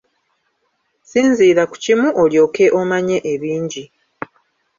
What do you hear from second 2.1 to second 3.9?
olyoke omanye ebingi.